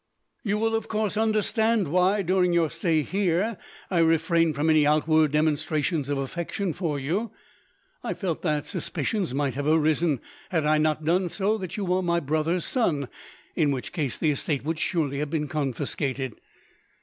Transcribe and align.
You 0.41 0.57
will, 0.57 0.73
of 0.73 0.87
course, 0.87 1.15
understand 1.15 1.87
why, 1.89 2.23
during 2.23 2.53
your 2.53 2.71
stay 2.71 3.03
here, 3.03 3.59
I 3.91 3.99
refrained 3.99 4.55
from 4.55 4.67
any 4.71 4.87
outward 4.87 5.29
demonstrations 5.31 6.09
of 6.09 6.17
affection 6.17 6.73
for 6.73 6.97
you. 6.99 7.29
I 8.03 8.15
felt 8.15 8.41
that 8.41 8.65
suspicions 8.65 9.35
might 9.35 9.53
have 9.53 9.67
arisen, 9.67 10.19
had 10.49 10.65
I 10.65 10.79
not 10.79 11.05
done 11.05 11.29
so, 11.29 11.55
that 11.59 11.77
you 11.77 11.85
were 11.85 12.01
my 12.01 12.19
brother's 12.19 12.65
son, 12.65 13.09
in 13.55 13.69
which 13.69 13.93
case 13.93 14.17
the 14.17 14.31
estate 14.31 14.63
would 14.65 14.79
surely 14.79 15.19
have 15.19 15.29
been 15.29 15.47
confiscated. 15.47 16.33